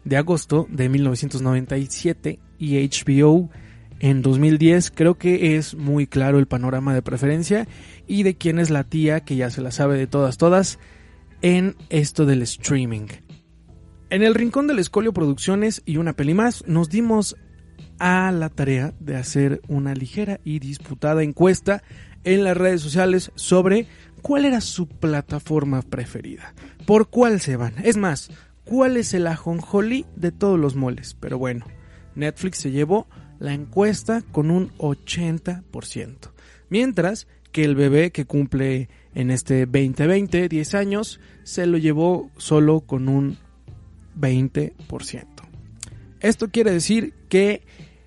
de 0.03 0.17
agosto 0.17 0.65
de 0.71 0.89
1997 0.89 2.39
y 2.57 2.87
HBO 2.87 3.51
en 4.01 4.23
2010, 4.23 4.89
creo 4.89 5.19
que 5.19 5.57
es 5.57 5.75
muy 5.75 6.07
claro 6.07 6.39
el 6.39 6.47
panorama 6.47 6.91
de 6.95 7.03
preferencia 7.03 7.67
y 8.07 8.23
de 8.23 8.35
quién 8.35 8.57
es 8.57 8.71
la 8.71 8.83
tía 8.83 9.19
que 9.19 9.35
ya 9.35 9.51
se 9.51 9.61
la 9.61 9.69
sabe 9.69 9.95
de 9.95 10.07
todas, 10.07 10.37
todas 10.37 10.79
en 11.43 11.75
esto 11.89 12.25
del 12.25 12.41
streaming. 12.41 13.07
En 14.09 14.23
el 14.23 14.33
Rincón 14.33 14.65
del 14.65 14.79
Escolio 14.79 15.13
Producciones 15.13 15.83
y 15.85 15.97
una 15.97 16.13
peli 16.13 16.33
más, 16.33 16.65
nos 16.65 16.89
dimos 16.89 17.35
a 17.99 18.31
la 18.31 18.49
tarea 18.49 18.95
de 18.99 19.17
hacer 19.17 19.61
una 19.67 19.93
ligera 19.93 20.39
y 20.43 20.57
disputada 20.57 21.21
encuesta 21.21 21.83
en 22.23 22.43
las 22.43 22.57
redes 22.57 22.81
sociales 22.81 23.31
sobre 23.35 23.85
cuál 24.23 24.45
era 24.45 24.61
su 24.61 24.87
plataforma 24.87 25.83
preferida, 25.83 26.55
por 26.87 27.09
cuál 27.09 27.39
se 27.39 27.55
van. 27.55 27.75
Es 27.83 27.97
más, 27.97 28.31
cuál 28.63 28.97
es 28.97 29.13
el 29.13 29.27
ajonjolí 29.27 30.07
de 30.15 30.31
todos 30.31 30.59
los 30.59 30.75
moles. 30.75 31.15
Pero 31.19 31.37
bueno, 31.37 31.67
Netflix 32.15 32.57
se 32.57 32.71
llevó 32.71 33.07
la 33.41 33.53
encuesta 33.53 34.21
con 34.31 34.51
un 34.51 34.69
80%. 34.77 36.31
Mientras 36.69 37.27
que 37.51 37.65
el 37.65 37.75
bebé 37.75 38.11
que 38.11 38.25
cumple 38.25 38.87
en 39.13 39.31
este 39.31 39.65
2020 39.65 40.47
10 40.47 40.75
años 40.75 41.19
se 41.43 41.65
lo 41.65 41.77
llevó 41.77 42.29
solo 42.37 42.81
con 42.81 43.09
un 43.09 43.37
20%. 44.17 45.25
Esto 46.21 46.49
quiere 46.49 46.71
decir 46.71 47.13
que 47.27 47.63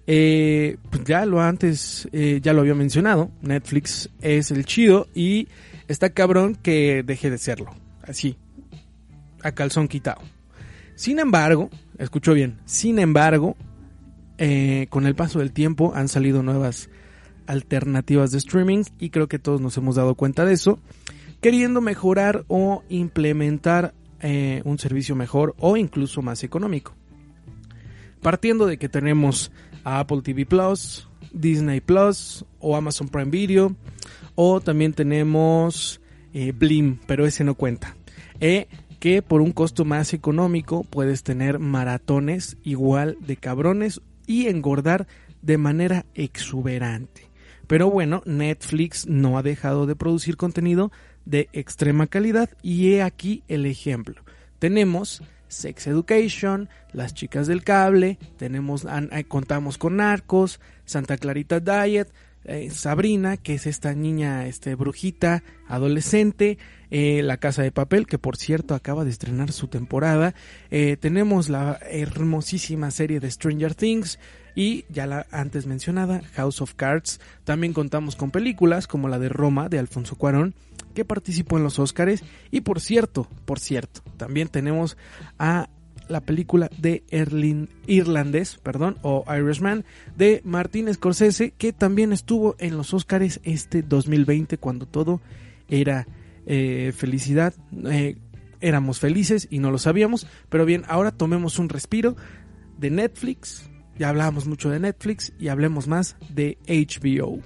eh, 0.07 0.77
pues 0.89 1.03
ya 1.05 1.27
lo 1.27 1.41
antes, 1.41 2.09
eh, 2.13 2.39
ya 2.41 2.53
lo 2.53 2.61
había 2.61 2.75
mencionado, 2.75 3.31
Netflix 3.43 4.11
es 4.21 4.53
el 4.53 4.65
chido 4.65 5.09
y 5.15 5.49
está 5.89 6.11
cabrón 6.11 6.55
que 6.55 7.03
deje 7.03 7.29
de 7.29 7.39
serlo, 7.39 7.75
así, 8.03 8.37
a 9.43 9.53
calzón 9.53 9.89
quitado. 9.89 10.21
Sin 10.95 11.19
embargo, 11.19 11.71
escucho 11.99 12.35
bien, 12.35 12.61
sin 12.67 13.01
embargo, 13.01 13.57
eh, 14.39 14.87
con 14.91 15.07
el 15.07 15.15
paso 15.15 15.39
del 15.39 15.53
tiempo 15.53 15.93
han 15.95 16.09
salido 16.09 16.43
nuevas 16.43 16.91
alternativas 17.47 18.33
de 18.33 18.39
streaming 18.39 18.83
y 18.99 19.11
creo 19.11 19.29
que 19.29 19.39
todos 19.39 19.61
nos 19.61 19.77
hemos 19.77 19.97
dado 19.97 20.15
cuenta 20.15 20.45
de 20.45 20.55
eso, 20.55 20.81
queriendo 21.41 21.81
mejorar 21.81 22.45
o 22.49 22.83
implementar 22.89 23.95
eh, 24.21 24.63
un 24.65 24.79
servicio 24.79 25.15
mejor 25.15 25.55
o 25.59 25.77
incluso 25.77 26.21
más 26.23 26.43
económico. 26.43 26.95
Partiendo 28.23 28.67
de 28.67 28.79
que 28.79 28.89
tenemos 28.89 29.53
a 29.85 30.01
Apple 30.01 30.23
TV 30.23 30.47
Plus, 30.47 31.09
Disney 31.33 31.81
Plus 31.81 32.45
o 32.59 32.75
Amazon 32.75 33.09
Prime 33.09 33.31
Video 33.31 33.77
o 34.35 34.61
también 34.61 34.95
tenemos 34.95 36.01
eh, 36.33 36.53
Blim, 36.53 36.99
pero 37.07 37.27
ese 37.27 37.45
no 37.45 37.55
cuenta. 37.55 37.95
que 38.99 39.21
por 39.21 39.43
un 39.43 39.53
costo 39.53 39.85
más 39.85 40.15
económico 40.15 40.83
puedes 40.83 41.23
tener 41.23 41.59
maratones 41.59 42.57
igual 42.65 43.19
de 43.21 43.37
cabrones 43.37 44.01
y 44.27 44.49
engordar 44.49 45.07
de 45.43 45.59
manera 45.59 46.07
exuberante. 46.15 47.31
Pero 47.67 47.91
bueno, 47.91 48.23
Netflix 48.27 49.07
no 49.07 49.39
ha 49.39 49.43
dejado 49.43 49.87
de 49.87 49.97
producir 49.97 50.37
contenido 50.37 50.93
de 51.25 51.49
extrema 51.53 52.07
calidad 52.07 52.51
y 52.63 52.93
he 52.93 53.03
aquí 53.03 53.43
el 53.49 53.67
ejemplo. 53.67 54.23
Tenemos 54.59 55.23
Sex 55.49 55.87
Education, 55.87 56.69
Las 56.93 57.15
Chicas 57.15 57.47
del 57.47 57.65
Cable, 57.65 58.19
tenemos, 58.37 58.85
eh, 58.85 59.25
contamos 59.25 59.79
con 59.79 59.97
Narcos, 59.97 60.61
Santa 60.85 61.17
Clarita 61.17 61.61
Diet, 61.61 62.09
eh, 62.45 62.71
Sabrina, 62.71 63.37
que 63.37 63.55
es 63.55 63.67
esta 63.67 63.95
niña 63.95 64.47
este, 64.47 64.75
brujita, 64.75 65.43
adolescente, 65.67 66.59
eh, 66.91 67.23
La 67.23 67.39
Casa 67.39 67.63
de 67.63 67.73
Papel, 67.73 68.07
que 68.07 68.19
por 68.19 68.37
cierto 68.37 68.75
acaba 68.75 69.05
de 69.05 69.11
estrenar 69.11 69.53
su 69.53 69.69
temporada, 69.69 70.35
eh, 70.71 70.97
tenemos 70.97 71.49
la 71.49 71.79
hermosísima 71.91 72.91
serie 72.91 73.21
de 73.21 73.31
Stranger 73.31 73.75
Things 73.75 74.19
y 74.55 74.85
ya 74.89 75.07
la 75.07 75.27
antes 75.31 75.67
mencionada 75.67 76.23
House 76.35 76.61
of 76.61 76.75
Cards, 76.75 77.21
también 77.45 77.73
contamos 77.73 78.15
con 78.15 78.31
películas 78.31 78.87
como 78.87 79.09
la 79.09 79.19
de 79.19 79.29
Roma 79.29 79.69
de 79.69 79.79
Alfonso 79.79 80.17
Cuarón, 80.17 80.55
que 80.95 81.05
participó 81.05 81.57
en 81.57 81.65
los 81.65 81.79
Oscars 81.79 82.23
y 82.51 82.61
por 82.61 82.81
cierto, 82.81 83.27
por 83.45 83.59
cierto, 83.59 84.03
también 84.17 84.49
tenemos 84.49 84.97
a 85.39 85.69
la 86.09 86.21
película 86.21 86.71
de 86.79 87.03
Erling 87.11 87.69
Irlandés, 87.87 88.59
perdón, 88.63 88.97
o 89.03 89.25
Irishman 89.29 89.85
de 90.17 90.41
Martin 90.45 90.93
Scorsese, 90.93 91.53
que 91.53 91.73
también 91.73 92.13
estuvo 92.13 92.57
en 92.59 92.77
los 92.77 92.95
Oscars 92.95 93.41
este 93.45 93.83
2020 93.83 94.59
cuando 94.59 94.87
todo 94.87 95.21
era 95.69 96.07
eh, 96.47 96.93
felicidad. 96.97 97.55
Eh, 97.85 98.17
éramos 98.61 98.99
felices 98.99 99.47
y 99.51 99.59
no 99.59 99.71
lo 99.71 99.79
sabíamos, 99.79 100.27
pero 100.49 100.65
bien, 100.65 100.85
ahora 100.89 101.11
tomemos 101.11 101.59
un 101.59 101.69
respiro 101.69 102.17
de 102.79 102.91
Netflix. 102.91 103.69
Ya 103.99 104.09
hablábamos 104.09 104.47
mucho 104.47 104.71
de 104.71 104.81
Netflix 104.81 105.33
y 105.39 105.49
hablemos 105.49 105.87
más 105.87 106.17
de 106.31 106.59
HBO. 106.67 107.41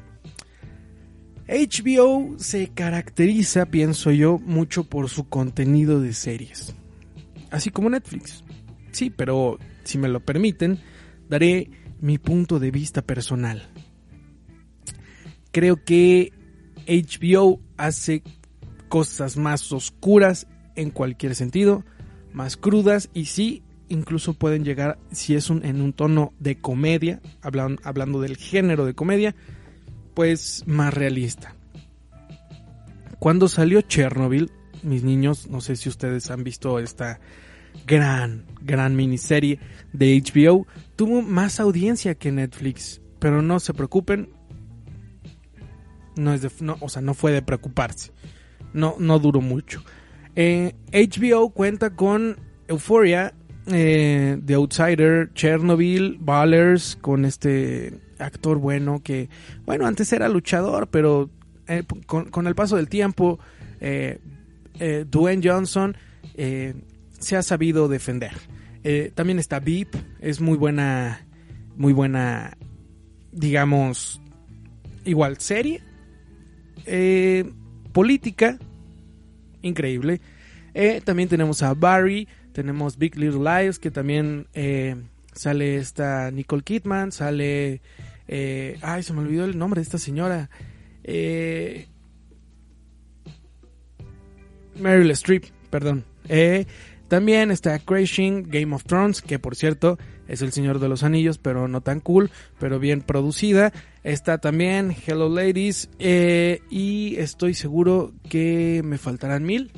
HBO 1.48 2.34
se 2.38 2.68
caracteriza, 2.68 3.66
pienso 3.66 4.10
yo, 4.10 4.38
mucho 4.38 4.84
por 4.84 5.08
su 5.08 5.28
contenido 5.28 6.00
de 6.00 6.12
series, 6.12 6.74
así 7.50 7.70
como 7.70 7.90
Netflix. 7.90 8.44
sí, 8.92 9.10
pero 9.10 9.58
si 9.84 9.98
me 9.98 10.08
lo 10.08 10.20
permiten, 10.20 10.78
daré 11.28 11.70
mi 12.00 12.18
punto 12.18 12.58
de 12.58 12.70
vista 12.70 13.02
personal. 13.02 13.68
Creo 15.50 15.82
que 15.84 16.32
HBO 16.86 17.60
hace 17.76 18.22
cosas 18.88 19.36
más 19.36 19.72
oscuras 19.72 20.46
en 20.74 20.90
cualquier 20.90 21.34
sentido, 21.34 21.84
más 22.32 22.56
crudas 22.56 23.10
y 23.14 23.26
sí, 23.26 23.62
incluso 23.88 24.34
pueden 24.34 24.64
llegar, 24.64 24.98
si 25.10 25.34
es 25.34 25.50
un, 25.50 25.64
en 25.64 25.80
un 25.80 25.92
tono 25.92 26.32
de 26.38 26.58
comedia, 26.58 27.20
hablando, 27.42 27.80
hablando 27.84 28.20
del 28.20 28.36
género 28.36 28.84
de 28.86 28.94
comedia, 28.94 29.34
pues 30.14 30.64
más 30.66 30.94
realista. 30.94 31.54
Cuando 33.18 33.48
salió 33.48 33.80
Chernobyl, 33.80 34.50
mis 34.82 35.04
niños, 35.04 35.48
no 35.48 35.60
sé 35.60 35.76
si 35.76 35.88
ustedes 35.88 36.30
han 36.30 36.44
visto 36.44 36.78
esta 36.78 37.20
gran, 37.86 38.44
gran 38.62 38.96
miniserie 38.96 39.58
de 39.92 40.20
HBO, 40.22 40.66
tuvo 40.96 41.22
más 41.22 41.60
audiencia 41.60 42.14
que 42.14 42.32
Netflix, 42.32 43.00
pero 43.18 43.42
no 43.42 43.60
se 43.60 43.74
preocupen, 43.74 44.30
no 46.16 46.32
es 46.32 46.42
de, 46.42 46.50
no, 46.60 46.76
o 46.80 46.88
sea, 46.88 47.02
no 47.02 47.14
fue 47.14 47.32
de 47.32 47.42
preocuparse, 47.42 48.12
no, 48.72 48.96
no 48.98 49.18
duró 49.18 49.40
mucho. 49.40 49.82
Eh, 50.34 50.74
HBO 50.92 51.50
cuenta 51.50 51.96
con 51.96 52.38
Euphoria, 52.68 53.34
eh, 53.66 54.40
The 54.44 54.54
Outsider, 54.54 55.32
Chernobyl, 55.34 56.18
Ballers, 56.20 56.96
con 56.96 57.24
este 57.24 58.00
actor 58.18 58.58
bueno 58.58 59.02
que, 59.02 59.28
bueno, 59.64 59.86
antes 59.86 60.12
era 60.12 60.28
luchador, 60.28 60.88
pero 60.88 61.30
eh, 61.66 61.84
con, 62.06 62.46
el 62.46 62.54
paso 62.54 62.76
del 62.76 62.88
tiempo, 62.88 63.38
eh, 63.80 64.20
eh 64.78 65.04
Dwayne 65.08 65.42
Johnson 65.46 65.96
se 66.36 67.36
ha 67.36 67.42
sabido 67.42 67.88
defender. 67.88 68.32
también 69.14 69.38
está 69.38 69.60
Beep, 69.60 69.88
es 70.20 70.40
muy 70.40 70.56
buena, 70.56 71.26
muy 71.76 71.92
buena, 71.92 72.56
digamos, 73.32 74.20
igual 75.04 75.38
serie, 75.38 75.82
política, 77.92 78.58
increíble. 79.62 80.20
también 81.04 81.28
tenemos 81.28 81.62
a 81.62 81.74
Barry, 81.74 82.28
tenemos 82.52 82.96
Big 82.96 83.16
Little 83.16 83.42
Lies, 83.42 83.78
que 83.78 83.90
también 83.90 84.46
sale 85.32 85.76
esta 85.76 86.30
Nicole 86.30 86.62
Kidman, 86.62 87.10
sale 87.10 87.80
eh, 88.28 88.78
ay, 88.82 89.02
se 89.02 89.14
me 89.14 89.20
olvidó 89.20 89.46
el 89.46 89.58
nombre 89.58 89.80
de 89.80 89.84
esta 89.84 89.98
señora. 89.98 90.50
Eh, 91.02 91.88
Meryl 94.80 95.10
Streep, 95.12 95.44
perdón. 95.70 96.04
Eh, 96.28 96.66
también 97.08 97.50
está 97.50 97.78
Crashing 97.78 98.48
Game 98.50 98.74
of 98.74 98.84
Thrones, 98.84 99.22
que 99.22 99.38
por 99.38 99.56
cierto 99.56 99.98
es 100.26 100.42
el 100.42 100.52
Señor 100.52 100.78
de 100.78 100.88
los 100.88 101.02
Anillos, 101.02 101.38
pero 101.38 101.68
no 101.68 101.80
tan 101.80 102.00
cool, 102.00 102.30
pero 102.58 102.78
bien 102.78 103.00
producida. 103.00 103.72
Está 104.04 104.38
también 104.38 104.94
Hello 105.06 105.28
Ladies 105.28 105.88
y 105.98 107.16
estoy 107.16 107.54
seguro 107.54 108.12
que 108.28 108.82
me 108.84 108.98
faltarán 108.98 109.44
mil. 109.44 109.72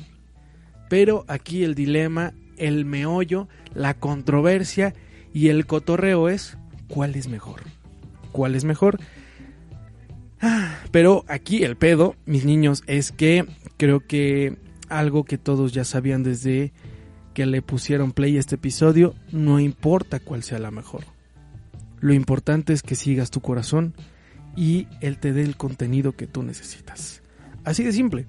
Pero 0.89 1.23
aquí 1.29 1.63
el 1.63 1.73
dilema, 1.73 2.33
el 2.57 2.83
meollo, 2.83 3.47
la 3.73 3.93
controversia 3.93 4.93
y 5.33 5.47
el 5.47 5.65
cotorreo 5.65 6.27
es 6.27 6.57
¿cuál 6.89 7.15
es 7.15 7.29
mejor? 7.29 7.61
cuál 8.31 8.55
es 8.55 8.63
mejor. 8.63 8.99
Ah, 10.41 10.79
pero 10.91 11.23
aquí 11.27 11.63
el 11.63 11.75
pedo, 11.75 12.15
mis 12.25 12.45
niños, 12.45 12.83
es 12.87 13.11
que 13.11 13.45
creo 13.77 13.99
que 14.07 14.57
algo 14.91 15.23
que 15.23 15.37
todos 15.37 15.71
ya 15.71 15.83
sabían 15.83 16.23
desde 16.23 16.73
que 17.33 17.45
le 17.45 17.61
pusieron 17.61 18.11
play 18.11 18.37
a 18.37 18.39
este 18.39 18.55
episodio, 18.55 19.15
no 19.31 19.59
importa 19.59 20.19
cuál 20.19 20.43
sea 20.43 20.59
la 20.59 20.71
mejor. 20.71 21.05
Lo 21.99 22.13
importante 22.13 22.73
es 22.73 22.83
que 22.83 22.95
sigas 22.95 23.31
tu 23.31 23.41
corazón 23.41 23.93
y 24.55 24.87
él 24.99 25.17
te 25.17 25.33
dé 25.33 25.43
el 25.43 25.55
contenido 25.55 26.13
que 26.13 26.27
tú 26.27 26.43
necesitas. 26.43 27.21
Así 27.63 27.83
de 27.83 27.93
simple. 27.93 28.25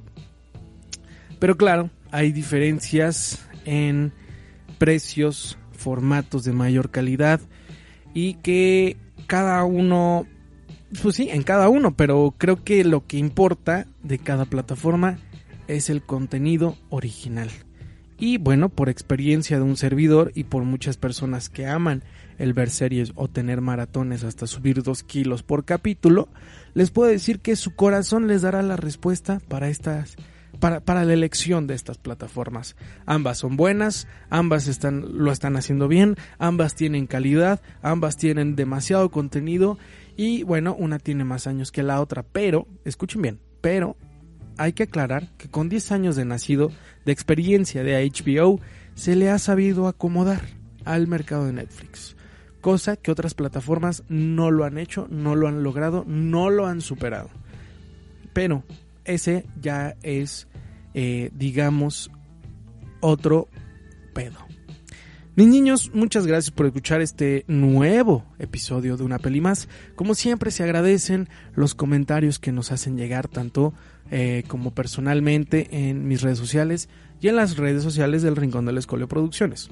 Pero 1.38 1.56
claro, 1.56 1.90
hay 2.10 2.32
diferencias 2.32 3.44
en 3.64 4.12
precios, 4.78 5.58
formatos 5.72 6.44
de 6.44 6.52
mayor 6.52 6.90
calidad 6.90 7.40
y 8.14 8.34
que 8.34 8.96
cada 9.26 9.64
uno, 9.64 10.26
pues 11.02 11.16
sí, 11.16 11.28
en 11.30 11.42
cada 11.42 11.68
uno, 11.68 11.96
pero 11.96 12.34
creo 12.36 12.62
que 12.62 12.84
lo 12.84 13.06
que 13.06 13.16
importa 13.16 13.86
de 14.02 14.18
cada 14.18 14.44
plataforma 14.44 15.18
es 15.68 15.90
el 15.90 16.02
contenido 16.02 16.76
original. 16.90 17.50
Y 18.18 18.38
bueno, 18.38 18.68
por 18.68 18.88
experiencia 18.88 19.56
de 19.56 19.64
un 19.64 19.76
servidor 19.76 20.30
y 20.34 20.44
por 20.44 20.62
muchas 20.62 20.96
personas 20.96 21.48
que 21.48 21.66
aman 21.66 22.04
el 22.38 22.52
ver 22.52 22.70
series 22.70 23.12
o 23.16 23.28
tener 23.28 23.60
maratones 23.60 24.22
hasta 24.22 24.46
subir 24.46 24.82
dos 24.82 25.02
kilos 25.02 25.42
por 25.42 25.64
capítulo, 25.64 26.28
les 26.74 26.90
puedo 26.90 27.10
decir 27.10 27.40
que 27.40 27.56
su 27.56 27.74
corazón 27.74 28.28
les 28.28 28.42
dará 28.42 28.62
la 28.62 28.76
respuesta 28.76 29.40
para 29.48 29.68
estas 29.68 30.16
para, 30.60 31.04
la 31.04 31.12
elección 31.12 31.66
de 31.66 31.74
estas 31.74 31.98
plataformas. 31.98 32.76
Ambas 33.06 33.38
son 33.38 33.56
buenas, 33.56 34.06
ambas 34.30 34.68
están, 34.68 35.04
lo 35.18 35.32
están 35.32 35.56
haciendo 35.56 35.88
bien, 35.88 36.14
ambas 36.38 36.76
tienen 36.76 37.08
calidad, 37.08 37.60
ambas 37.82 38.16
tienen 38.16 38.54
demasiado 38.54 39.10
contenido 39.10 39.78
y 40.16 40.44
bueno, 40.44 40.76
una 40.78 41.00
tiene 41.00 41.24
más 41.24 41.48
años 41.48 41.72
que 41.72 41.82
la 41.82 42.00
otra, 42.00 42.22
pero, 42.22 42.68
escuchen 42.84 43.22
bien, 43.22 43.40
pero 43.60 43.96
hay 44.56 44.72
que 44.72 44.84
aclarar 44.84 45.28
que 45.36 45.48
con 45.48 45.68
10 45.68 45.92
años 45.92 46.16
de 46.16 46.24
nacido, 46.24 46.70
de 47.04 47.12
experiencia 47.12 47.82
de 47.82 48.10
HBO, 48.10 48.60
se 48.94 49.16
le 49.16 49.30
ha 49.30 49.38
sabido 49.38 49.88
acomodar 49.88 50.42
al 50.84 51.06
mercado 51.06 51.46
de 51.46 51.52
Netflix. 51.52 52.16
Cosa 52.60 52.96
que 52.96 53.10
otras 53.10 53.34
plataformas 53.34 54.04
no 54.08 54.50
lo 54.50 54.64
han 54.64 54.78
hecho, 54.78 55.08
no 55.10 55.34
lo 55.34 55.48
han 55.48 55.62
logrado, 55.62 56.04
no 56.06 56.50
lo 56.50 56.66
han 56.66 56.80
superado. 56.80 57.30
Pero 58.32 58.62
ese 59.04 59.46
ya 59.60 59.96
es 60.02 60.46
eh, 60.94 61.30
digamos, 61.34 62.10
otro 63.00 63.48
pedo. 64.12 64.38
Mis 65.34 65.46
niños, 65.46 65.90
muchas 65.94 66.26
gracias 66.26 66.50
por 66.50 66.66
escuchar 66.66 67.00
este 67.00 67.46
nuevo 67.48 68.22
episodio 68.38 68.98
de 68.98 69.04
Una 69.04 69.18
Peli 69.18 69.40
Más. 69.40 69.66
Como 69.94 70.14
siempre, 70.14 70.50
se 70.50 70.62
agradecen 70.62 71.26
los 71.54 71.74
comentarios 71.74 72.38
que 72.38 72.52
nos 72.52 72.70
hacen 72.70 72.98
llegar 72.98 73.28
tanto 73.28 73.72
eh, 74.10 74.44
como 74.46 74.74
personalmente 74.74 75.88
en 75.88 76.06
mis 76.06 76.20
redes 76.20 76.36
sociales 76.36 76.90
y 77.22 77.28
en 77.28 77.36
las 77.36 77.56
redes 77.56 77.82
sociales 77.82 78.20
del 78.20 78.36
Rincón 78.36 78.66
del 78.66 78.76
Escolio 78.76 79.08
Producciones. 79.08 79.70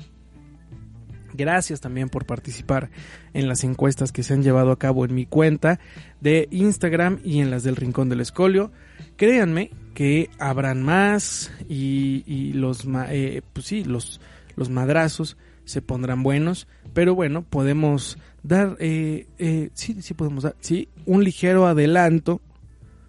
Gracias 1.34 1.82
también 1.82 2.08
por 2.08 2.24
participar 2.24 2.88
en 3.34 3.46
las 3.46 3.62
encuestas 3.62 4.12
que 4.12 4.22
se 4.22 4.32
han 4.32 4.42
llevado 4.42 4.72
a 4.72 4.78
cabo 4.78 5.04
en 5.04 5.14
mi 5.14 5.26
cuenta 5.26 5.78
de 6.22 6.48
Instagram 6.50 7.20
y 7.22 7.40
en 7.40 7.50
las 7.50 7.64
del 7.64 7.76
Rincón 7.76 8.08
del 8.08 8.22
Escolio. 8.22 8.72
Créanme 9.16 9.72
que 9.92 10.30
habrán 10.38 10.82
más 10.82 11.52
y, 11.68 12.54
los, 12.54 12.86
eh, 13.10 13.42
pues 13.52 13.66
sí, 13.66 13.84
los, 13.84 14.22
los 14.56 14.70
madrazos 14.70 15.36
se 15.70 15.82
pondrán 15.82 16.22
buenos, 16.22 16.66
pero 16.92 17.14
bueno, 17.14 17.42
podemos 17.42 18.18
dar, 18.42 18.76
eh, 18.80 19.26
eh, 19.38 19.70
sí, 19.74 20.02
sí 20.02 20.14
podemos 20.14 20.44
dar, 20.44 20.56
sí, 20.60 20.88
un 21.06 21.24
ligero 21.24 21.66
adelanto 21.66 22.40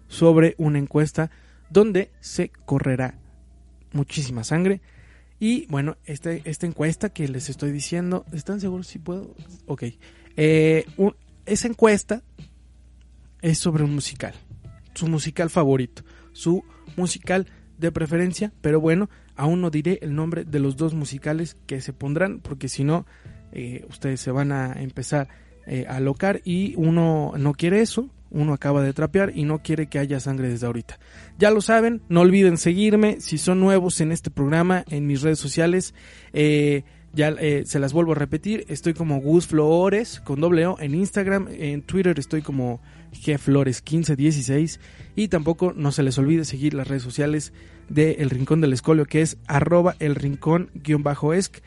sobre 0.08 0.54
una 0.58 0.78
encuesta 0.78 1.30
donde 1.70 2.10
se 2.20 2.50
correrá 2.64 3.18
muchísima 3.92 4.44
sangre. 4.44 4.80
Y 5.38 5.66
bueno, 5.66 5.96
este, 6.04 6.42
esta 6.44 6.66
encuesta 6.66 7.08
que 7.08 7.26
les 7.28 7.50
estoy 7.50 7.72
diciendo, 7.72 8.24
¿están 8.32 8.60
seguros 8.60 8.86
si 8.86 8.98
puedo? 8.98 9.34
Ok. 9.66 9.84
esa 10.36 11.68
encuesta 11.68 12.22
es 13.40 13.58
sobre 13.58 13.82
un 13.84 13.94
musical, 13.94 14.34
su 14.94 15.08
musical 15.08 15.50
favorito 15.50 16.04
su 16.32 16.64
musical 16.96 17.46
de 17.78 17.92
preferencia, 17.92 18.52
pero 18.60 18.80
bueno, 18.80 19.08
aún 19.36 19.60
no 19.60 19.70
diré 19.70 19.98
el 20.02 20.14
nombre 20.14 20.44
de 20.44 20.58
los 20.58 20.76
dos 20.76 20.94
musicales 20.94 21.56
que 21.66 21.80
se 21.80 21.92
pondrán, 21.92 22.40
porque 22.40 22.68
si 22.68 22.84
no, 22.84 23.06
eh, 23.52 23.84
ustedes 23.88 24.20
se 24.20 24.30
van 24.30 24.52
a 24.52 24.72
empezar 24.80 25.28
eh, 25.66 25.86
a 25.88 26.00
locar 26.00 26.40
y 26.44 26.74
uno 26.76 27.32
no 27.36 27.52
quiere 27.52 27.80
eso, 27.80 28.10
uno 28.30 28.54
acaba 28.54 28.82
de 28.82 28.92
trapear 28.92 29.32
y 29.34 29.44
no 29.44 29.62
quiere 29.62 29.86
que 29.86 29.98
haya 29.98 30.18
sangre 30.18 30.48
desde 30.48 30.66
ahorita. 30.66 30.98
Ya 31.38 31.50
lo 31.50 31.60
saben, 31.60 32.02
no 32.08 32.22
olviden 32.22 32.56
seguirme 32.56 33.20
si 33.20 33.38
son 33.38 33.60
nuevos 33.60 34.00
en 34.00 34.10
este 34.10 34.30
programa, 34.30 34.84
en 34.88 35.06
mis 35.06 35.22
redes 35.22 35.38
sociales. 35.38 35.94
Eh, 36.32 36.84
ya 37.14 37.28
eh, 37.28 37.64
se 37.66 37.78
las 37.78 37.92
vuelvo 37.92 38.12
a 38.12 38.16
repetir, 38.16 38.64
estoy 38.68 38.94
como 38.94 39.20
Gus 39.20 39.46
Flores 39.46 40.20
con 40.20 40.40
doble 40.40 40.66
O 40.66 40.78
en 40.80 40.94
Instagram, 40.94 41.48
en 41.50 41.82
Twitter 41.82 42.18
estoy 42.18 42.42
como 42.42 42.80
gflores1516 43.12 44.78
y 45.14 45.28
tampoco 45.28 45.72
no 45.76 45.92
se 45.92 46.02
les 46.02 46.16
olvide 46.18 46.44
seguir 46.44 46.74
las 46.74 46.88
redes 46.88 47.02
sociales 47.02 47.52
de 47.88 48.12
El 48.12 48.30
Rincón 48.30 48.60
del 48.60 48.72
Escolio 48.72 49.04
que 49.04 49.20
es 49.20 49.36
arroba 49.46 49.96
el 49.98 50.14
rincón-esc. 50.14 51.58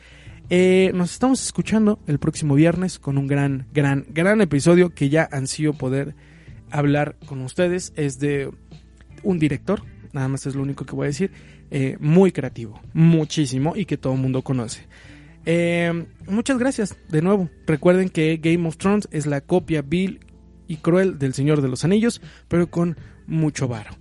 Eh, 0.48 0.92
nos 0.94 1.12
estamos 1.12 1.44
escuchando 1.44 1.98
el 2.06 2.18
próximo 2.18 2.54
viernes 2.54 2.98
con 2.98 3.18
un 3.18 3.26
gran, 3.26 3.66
gran, 3.72 4.06
gran 4.08 4.40
episodio 4.40 4.90
que 4.90 5.08
ya 5.08 5.28
ansío 5.30 5.72
poder 5.72 6.14
hablar 6.70 7.16
con 7.26 7.42
ustedes. 7.42 7.92
Es 7.96 8.18
de 8.18 8.50
un 9.22 9.38
director, 9.38 9.82
nada 10.12 10.28
más 10.28 10.46
es 10.46 10.54
lo 10.54 10.62
único 10.62 10.86
que 10.86 10.94
voy 10.94 11.06
a 11.06 11.08
decir, 11.08 11.32
eh, 11.70 11.96
muy 11.98 12.30
creativo, 12.30 12.80
muchísimo 12.92 13.74
y 13.76 13.86
que 13.86 13.96
todo 13.96 14.14
el 14.14 14.20
mundo 14.20 14.42
conoce. 14.42 14.86
Eh, 15.46 16.06
muchas 16.28 16.58
gracias 16.58 16.96
de 17.08 17.22
nuevo. 17.22 17.48
Recuerden 17.66 18.10
que 18.10 18.36
Game 18.36 18.68
of 18.68 18.76
Thrones 18.76 19.08
es 19.12 19.26
la 19.26 19.40
copia 19.40 19.80
vil 19.80 20.20
y 20.68 20.76
cruel 20.78 21.18
del 21.18 21.34
Señor 21.34 21.62
de 21.62 21.68
los 21.68 21.84
Anillos, 21.84 22.20
pero 22.48 22.68
con 22.68 22.96
mucho 23.26 23.68
varo. 23.68 23.92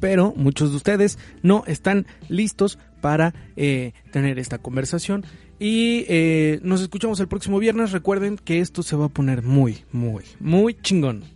Pero 0.00 0.32
muchos 0.36 0.70
de 0.70 0.76
ustedes 0.76 1.18
no 1.42 1.64
están 1.66 2.06
listos 2.28 2.78
para 3.00 3.34
eh, 3.56 3.92
tener 4.10 4.38
esta 4.38 4.58
conversación. 4.58 5.24
Y 5.58 6.04
eh, 6.08 6.60
nos 6.62 6.80
escuchamos 6.82 7.20
el 7.20 7.28
próximo 7.28 7.58
viernes. 7.58 7.92
Recuerden 7.92 8.36
que 8.36 8.60
esto 8.60 8.82
se 8.82 8.96
va 8.96 9.06
a 9.06 9.10
poner 9.10 9.42
muy, 9.42 9.84
muy, 9.92 10.24
muy 10.40 10.74
chingón. 10.74 11.35